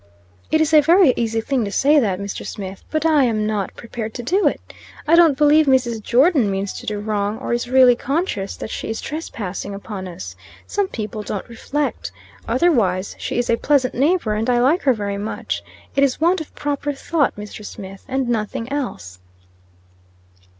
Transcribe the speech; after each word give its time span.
"It 0.49 0.61
is 0.61 0.73
a 0.73 0.81
very 0.81 1.13
easy 1.15 1.41
thing 1.41 1.63
to 1.63 1.71
say 1.71 1.99
that, 1.99 2.19
Mr. 2.19 2.43
Smith. 2.43 2.83
But 2.89 3.05
I 3.05 3.25
am 3.25 3.45
not 3.45 3.75
prepared 3.75 4.15
to 4.15 4.23
do 4.23 4.47
it. 4.47 4.73
I 5.07 5.15
don't 5.15 5.37
believe 5.37 5.67
Mrs. 5.67 6.01
Jordon 6.01 6.49
means 6.49 6.73
to 6.73 6.87
do 6.87 6.97
wrong, 6.97 7.37
or 7.37 7.53
is 7.53 7.69
really 7.69 7.95
conscious 7.95 8.57
that 8.57 8.71
she 8.71 8.89
is 8.89 8.99
trespassing 8.99 9.75
upon 9.75 10.07
us. 10.07 10.35
Some 10.65 10.87
people 10.87 11.21
don't 11.21 11.47
reflect. 11.47 12.11
Otherwise 12.47 13.15
she 13.19 13.37
is 13.37 13.47
a 13.47 13.57
pleasant 13.57 13.93
neighbor, 13.93 14.33
and 14.33 14.49
I 14.49 14.59
like 14.59 14.81
her 14.81 14.93
very 14.95 15.19
much. 15.19 15.61
It 15.95 16.03
is 16.03 16.19
want 16.19 16.41
of 16.41 16.55
proper 16.55 16.93
thought, 16.93 17.35
Mr. 17.35 17.63
Smith, 17.63 18.03
and 18.07 18.27
nothing 18.27 18.71
else." 18.73 19.19